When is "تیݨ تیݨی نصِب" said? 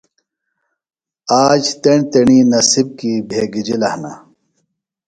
1.81-2.87